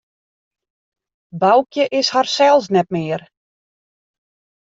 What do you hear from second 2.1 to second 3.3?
harsels net mear.